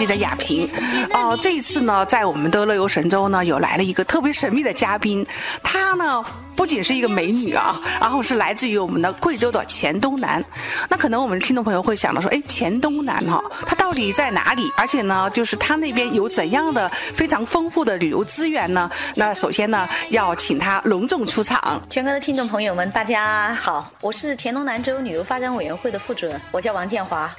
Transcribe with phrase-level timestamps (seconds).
[0.00, 0.66] 记者亚萍。
[1.12, 5.26] 哦，这一次呢，在我们的乐游神州呢，有来了一个特别神秘的嘉宾，
[5.62, 6.24] 他呢
[6.60, 10.44] 不仅是一个美女啊，然后是来自于我们的贵州的黔东南。
[10.90, 14.70] 那可能我们听众朋友会想到说，哎，黔东南哈，它到底在哪里？
[14.76, 18.90] 而且呢，就是它那边有怎样的非常丰富的旅游资源呢？
[19.14, 21.80] 那首先呢，要请他隆重出场。
[21.88, 27.34] 全国的听众朋友们，大家好，我是黔东南州旅游发展委员会的副主任，我叫王建华。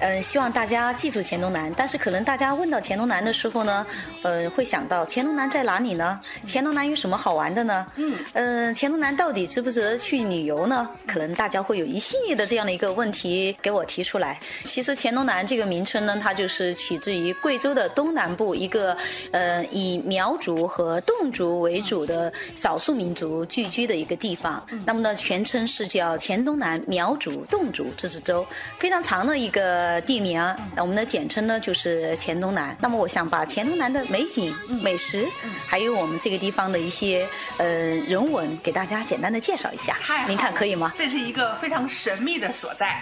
[0.00, 1.70] 嗯，希望大家记住黔东南。
[1.76, 3.86] 但是可能大家问到黔东南的时候呢，
[4.22, 6.18] 呃，会想到黔东南在哪里呢？
[6.46, 7.86] 黔东南有什么好玩的呢？
[7.96, 10.88] 嗯，呃，黔东南到底值不值得去旅游呢？
[11.06, 14.40] 可能大家会有一系列的这样的一个问题给我提出来。
[14.64, 18.96] 其实黔东南这个名称呢，它就是起自于贵州的东南部一个
[19.30, 24.66] 呃以苗族和侗族为主的少数民族聚居的一个地方。
[24.84, 28.44] 那么呢，全称是叫黔东南苗族侗族自治州，
[28.78, 29.76] 非常长的一个。
[29.76, 30.40] 呃，地名，
[30.74, 32.76] 那我们的简称呢就是黔东南。
[32.80, 34.52] 那么我想把黔东南的美景、
[34.82, 35.28] 美食，
[35.66, 39.96] 还有我们这个地方的一些呃人文，给大家简单的介绍一下。
[40.26, 40.92] 您看可以吗？
[40.96, 43.00] 这是一个非常神秘的所在。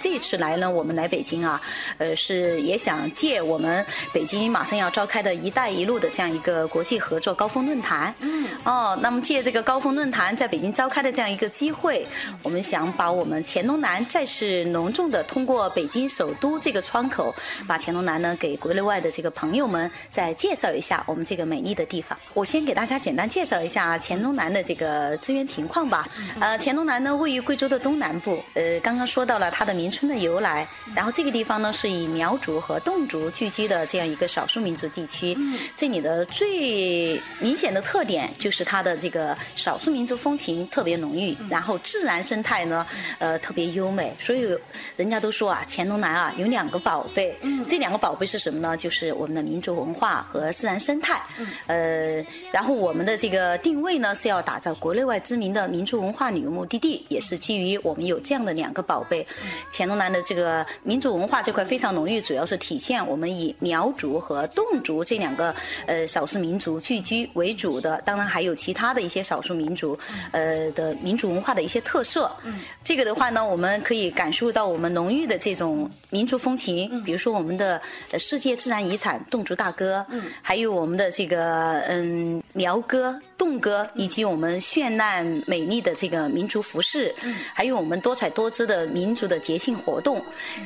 [0.00, 1.60] 这一次来呢，我们来北京啊，
[1.98, 8.12] 呃，是也想借我们北京马上要召开的一带一路的这样一个国际合作高峰论坛。
[8.18, 8.48] 嗯。
[8.64, 12.04] 哦，那么借这个高峰论坛在北京召开的这样一个机会，
[12.42, 16.24] 我们想把我们黔东南再次隆重的通过北京首。
[16.24, 17.34] 首都这个窗口，
[17.68, 22.18] 把黔东南呢给国内外的这个朋友们再介绍一下我们这个美丽的地方。
[22.32, 26.08] 我先给大家简单介绍一下黔东南的这个资源情况吧。
[26.40, 30.66] 呃，黔东南呢位于贵州的东南部，呃，刚刚说到了它的名称的由来。
[30.96, 35.36] 然后这个地方呢是以苗族和侗族聚居的这样一个少数民族地区。
[35.76, 42.86] 这里的最明显的特点就是它的这个少数民族风情特别浓郁，然后自然生态呢
[43.18, 44.16] 呃特别优美。
[44.18, 44.48] 所以
[44.96, 46.14] 人家都说啊，黔东南。
[46.14, 48.76] 啊，有两个宝贝，嗯，这两个宝贝是什么呢？
[48.76, 59.26] 就是我们的民族文化和自然生态，嗯，呃，然后我们的这个定位呢是要打造国内外知名的民族文化旅游目的地，也是基于我们有这样的两个宝贝。
[59.70, 65.54] 黔东南的这个民族文化这块非常浓郁，主要是体现我们以苗族和侗族这两个
[65.86, 69.98] 呃少数民族聚居为主的，当然还有其他的一些少数民族，
[70.32, 72.30] 呃的民族文化的一些特色。
[72.44, 75.90] 嗯，这个的话呢，我们可以感受到我们浓郁的这种。
[76.10, 77.82] 民族风情，比如说我们的
[78.20, 80.06] 世界自然遗产侗族大歌，
[80.40, 87.14] 还有我们的这个嗯苗歌、动歌，以及我们绚烂美丽的这个民族服饰，
[87.52, 90.22] 还有我们多彩多姿的民族的节庆活动。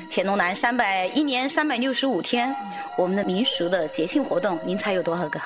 [0.09, 2.55] 黔东南三百一年三百六十五天，
[2.97, 5.41] 我们的民俗的节庆活动，您猜有多少个？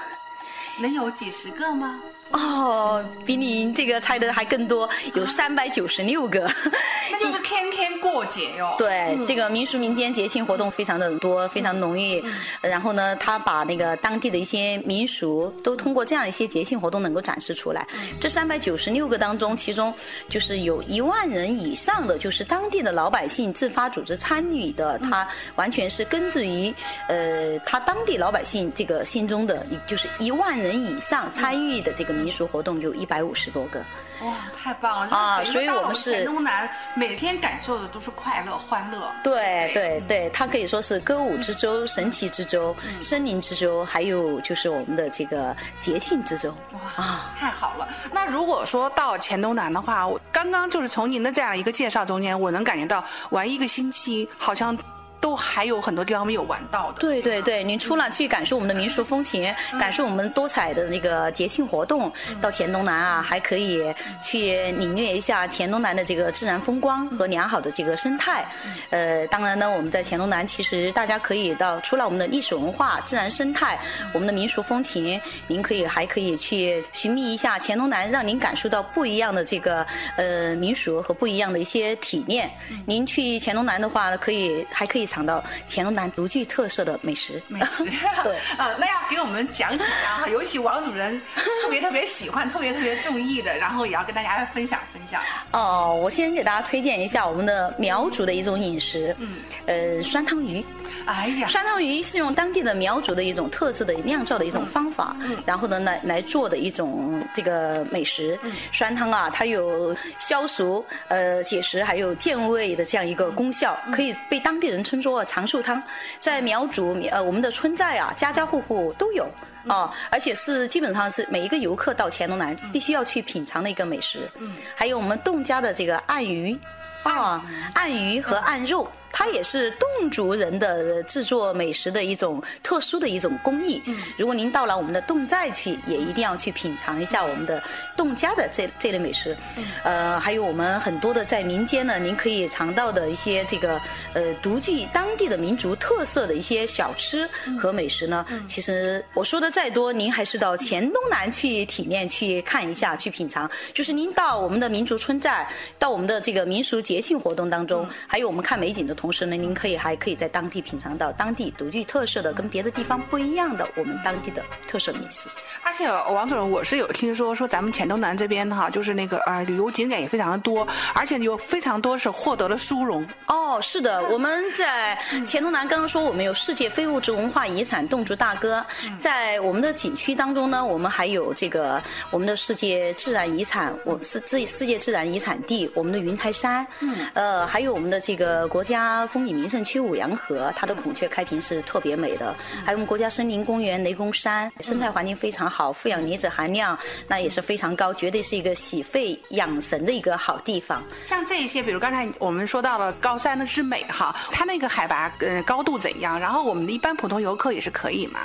[0.81, 2.01] 能有几十个吗？
[2.33, 6.51] 哦，比你这个猜的还更多，有三百九十六个。
[7.13, 8.75] 那就是天天过节哟。
[8.79, 12.25] 对，这个民俗民间节庆活动非常的多，非常浓郁。
[12.63, 17.87] 然后呢，他把那个当地的一些民俗都通过这样一些节庆活动能够展示出来。
[18.19, 19.93] 这三百九十六个当中，其中
[20.29, 26.73] 就是有一万人以上的，就是当地的老百姓自发组织参与的，他完全是根植于
[27.09, 32.22] 呃他当地老百姓这个心中的，就是一万人以上参与的这个。
[32.23, 33.81] 民俗活动有一百五十多个，
[34.23, 35.17] 哇，太棒了！
[35.17, 39.11] 啊，所以我们是黔东南，每天感受的都是快乐、欢乐。
[39.23, 46.55] 对对对，它可以说是歌舞之州、神奇之州、森林之州，还有就是我们的这个节庆之州。
[46.73, 47.89] 哇，啊，太好了！
[48.13, 54.77] 那如果说到黔东南的话，我刚刚就是从您的这样一个介绍中间，我能感觉到玩一个星期好像。
[55.23, 56.99] 都还有很多地方没有玩到的。
[56.99, 63.81] 对对对，您除了去感受我们的民俗风情，感受我们多彩的那个节庆活动，到黔东南啊，还可以
[64.21, 68.45] 去领略一下黔东南的这个自然风光和良好的这个生态。
[68.91, 73.79] 呃，当然呢，我们在黔东南，其实大家可以到除了我们的历史文化、自然生态、
[74.13, 79.87] 我们的民俗风情，您可以还可以去寻觅一下黔东南，让您感受到不一样的这个
[80.17, 82.51] 呃民俗和不一样的一些体验。
[82.87, 85.07] 您去黔东南的话，可以还可以。
[85.13, 87.85] 尝到黔东南独具特色的美食，美食
[88.25, 91.21] 对，呃，那要给我们讲几样哈，尤其王主任
[91.63, 95.21] 特别特别喜欢、特别特别中意的，然后也要跟大家分享分享。
[95.53, 99.37] 哦，我先给大家推荐一下我们的苗族的一种饮食，嗯，
[99.67, 100.65] 呃，酸汤鱼。
[101.05, 108.39] 哎呀，酸汤鱼是用当地的苗族的一种特制的酿造的一种方法，嗯，然后呢来来做的一种这个美食。
[108.73, 115.83] 酸汤啊，它有消暑、呃解食还有健胃的这样一个功效，可以被当地人称作长寿汤。
[116.21, 119.29] 在苗族呃我们的村寨啊，家家户户都有
[119.67, 124.31] 啊，而且是基本上是每一个游客到黔东南必须要去品尝的一个美食。
[124.39, 126.57] 嗯，还有我们侗家的这个按鱼。
[127.03, 127.45] 啊，
[127.75, 133.81] 按鱼和按肉它也是侗族人的制作美食的一种特殊的一种工艺。
[133.87, 137.63] 嗯如果您到了我们的侗寨去，也一定要去品尝一下我们的
[137.97, 139.37] 侗家的这这类美食。
[139.57, 143.81] 嗯呃，还有我们很多的在民间呢，您可以尝到的一些这个
[144.15, 147.29] 呃独具当地的民族特色的一些小吃
[147.61, 148.25] 和美食呢。
[148.47, 153.51] 其实我说的再多，您还是到黔东南去体验、去看一下、去品尝。
[153.75, 155.47] 就是您到我们的民族村寨，
[155.79, 165.29] 到我们的这个民俗节庆活动当中，还有我们看美景的同时呢，您可以还可以在当地品尝到当地独具特色的、跟别的地方不一样的我们当地的特色美食。
[165.65, 170.65] 而且王主任，我是有听说说咱们黔东南这边哈，就是那个呃旅游景点也非常的多，
[170.95, 173.05] 而且有非常多是获得了殊荣。
[173.27, 174.97] 哦，是的，我们在
[175.27, 178.65] 黔东南刚刚说我们有世界非物质文化遗产侗族大歌，
[178.99, 181.83] 在我们的景区当中呢，我们还有这个
[182.13, 192.35] 我们的世界自然遗产，我是这世界自然遗产地，我们的云台山，嗯呃，还有我们的这个国家风景名胜区五羊河，它的孔雀开屏是特别美的，
[192.65, 196.79] 还有我们国家森林公园雷公山，生态环境非常好，负氧离子含量
[197.09, 200.83] 那也是非常高，绝对是一个洗肺养神的一个好地方。
[201.05, 206.19] 像这一些，比如刚才我们说到了高山的之美哈，它那个海拔呃高度怎样？
[206.21, 208.21] 然后我们的一般普通游客也是可以嘛？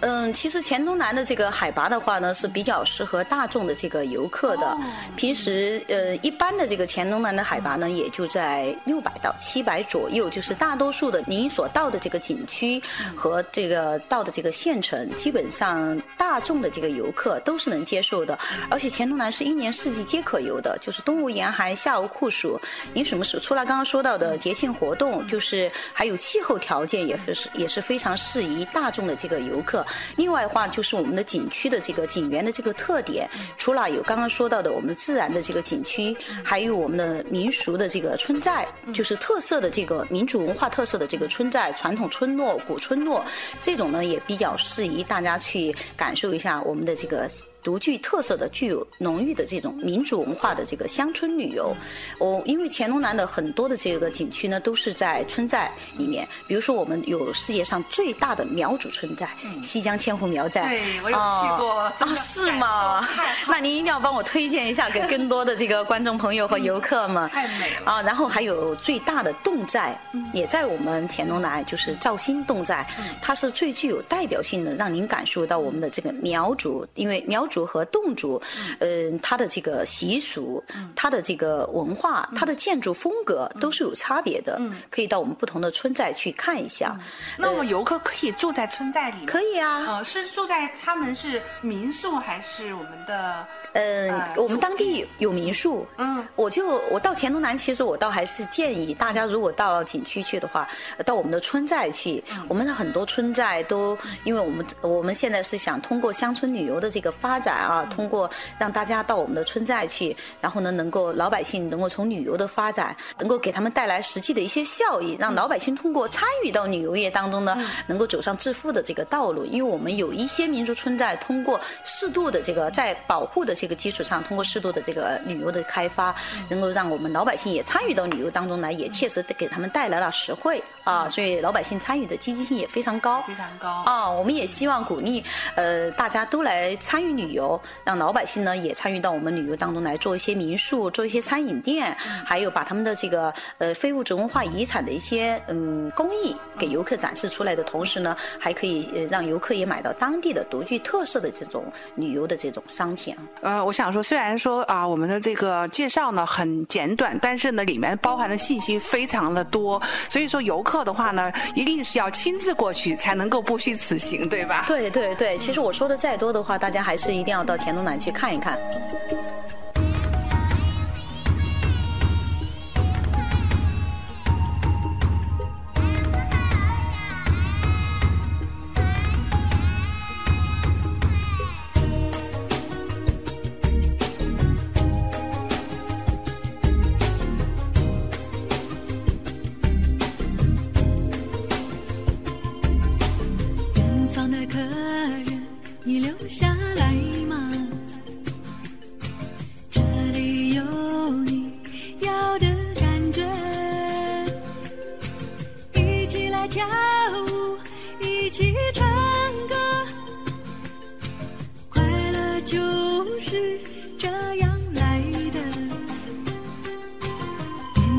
[0.00, 4.76] 嗯，其实黔东南的这个海拔的话呢，是比较适合大众的这个游客的。
[5.16, 12.82] 平时呃，一般的这个黔东南的海拔呢，也就在六百到七百左右，就是大多数的您所到的这个景区
[13.14, 18.38] 和这个到的这个县城，基本上大众的这个游客都是能接受的。
[18.70, 22.58] 而且黔东南是一年四季皆可游的，就是冬无严寒，夏无酷暑。
[22.94, 23.42] 您什么时候？
[23.42, 29.84] 除了刚刚说到的节庆活动，就是还有气候条件也是也是非常适宜大众的这个游客。
[30.16, 33.28] 另外的话，就是我们的景区的这个景园的这个特点，
[33.58, 43.24] 除了有刚刚说到的我们自然的这个景区，还有我们的民俗的这个村寨，就是特色的这个这个民族文化特色的这个村寨、传统村落、古村落，
[43.60, 47.28] 这种呢也比较适宜大家去感受一下我们的这个。
[47.62, 51.74] 独具特色的、具有浓郁的这种民族文化的这个乡村旅游，
[52.18, 56.26] 哦，因为黔东南的很多的这个景区呢，都是在村寨里面。
[56.48, 59.28] 比如说，我们有世界上最大的苗族村寨——
[59.62, 60.68] 西江千户苗寨。
[60.68, 63.08] 对，我有去过，啊，是吗？
[63.46, 67.28] 那您一定要帮我推荐一下，给更多的这个观众朋友和游客们。
[67.30, 68.02] 太美了啊！
[68.02, 69.96] 然后还有最大的侗寨，
[70.32, 72.84] 也在我们黔东南，就是肇兴侗寨，
[73.20, 77.46] 它是最具有代表性的，让您感受到我们的这个苗族，因为苗。
[77.52, 78.40] 族和侗族，
[78.80, 80.64] 嗯，它的这个习俗，
[80.96, 84.56] 它的这个文化，它的建筑风格都是有差别的。
[84.58, 86.98] 嗯，可以到我们不同的村寨去看一下。
[87.36, 89.26] 那我们游客可以住在村寨里？
[89.26, 89.84] 可以啊。
[89.86, 93.46] 呃，是住在他们是民宿还是我们的？
[93.74, 95.86] 嗯，我们当地有民宿。
[95.98, 100.66] 嗯，我就我到黔东南，其实我倒还是建议大家，如果到景区去的话，
[101.04, 102.22] 到我们的村寨去。
[102.48, 117.56] 我们的很多村寨都，因为我们我们现在是想通过乡村旅游的这个发展啊，通过让大家到我们的村寨去，然后呢，能够老百姓能够从旅游的发展，能够给他们带来实际的一些效益，让老百姓通过参与到旅游业当中呢，
[117.86, 119.44] 能够走上致富的这个道路。
[119.44, 123.56] 因为我们有一些民族村寨，通过适度的这个在保护的。
[123.62, 126.12] 这个基础上，通过适度的这个旅游的开发，
[126.48, 134.10] 能够让我们老百姓也参与到旅游当中来，也切实给他们带来了实惠啊，所以老百姓参与的积极性也非常高，非常高啊。
[134.10, 135.22] 我们也希望鼓励
[135.54, 153.22] 呃大家都来参与旅游，让老百姓呢也参与到我们旅游当中来，做一些民宿，做一些餐饮店，还有把他们的这个呃非物质文化遗产的一些嗯工艺给游客展示出来的同时呢，还可以呃让游客也买到当地的独具特色的这种旅游的这种商品啊。
[153.42, 164.64] 呃，我想说，虽然说啊，我们的这个介绍呢很简短，但是呢，里面包含的信息非常的多，所以说游客的话呢，一定是要亲自过去才能够不虚此行，对吧？
[164.66, 168.58] 对对对，其实我说的再多的话，大家还是一定要到黔东南去看一看。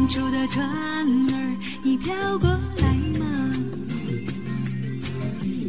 [0.03, 3.53] 远处的船儿，你飘过来吗？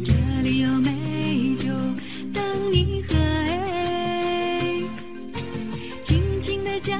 [0.03, 0.11] 这
[0.41, 1.69] 里有美酒
[2.33, 4.81] 等你喝哎。
[6.03, 6.99] 清清的江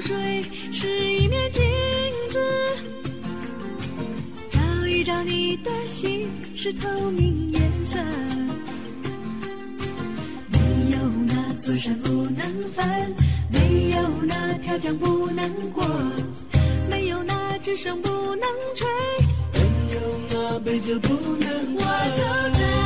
[0.00, 1.62] 水是一面镜
[2.30, 2.38] 子，
[4.48, 7.60] 照一照你的心是透明颜
[7.90, 7.98] 色。
[10.50, 13.12] 没有哪座山不能翻，
[13.52, 15.84] 没有哪条江不能过。
[16.90, 18.88] 没有那只声不能吹，
[19.54, 19.60] 没
[19.94, 21.86] 有那杯酒不能我喝。
[22.16, 22.79] 走在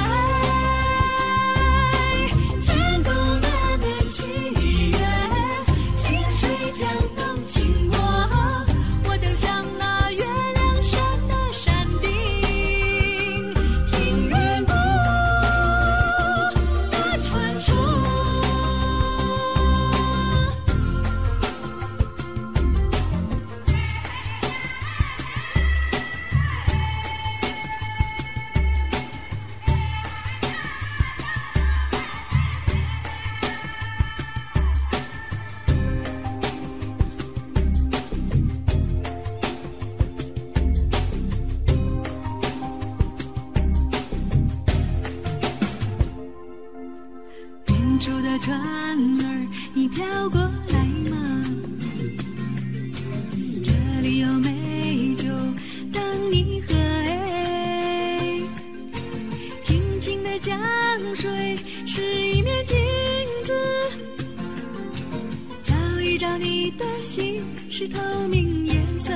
[66.16, 69.12] 照一照你的心是透明颜色。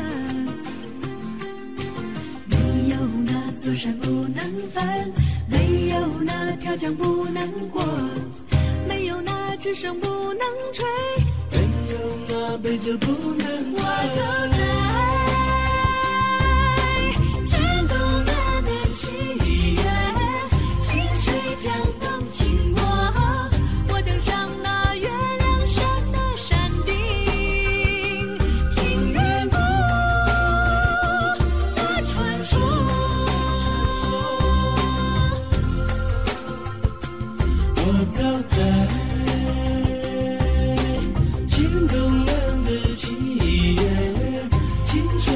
[2.46, 5.08] 没有那座山不能翻，
[5.48, 7.84] 没有那条江不能过，
[8.88, 10.40] 没有那只声不能
[10.72, 10.84] 吹。
[11.52, 11.58] 没
[11.92, 13.86] 有那杯酒不能我喝。
[14.16, 14.87] 走在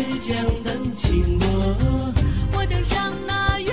[0.03, 2.13] 谁将等起我？
[2.55, 3.72] 我登上那月。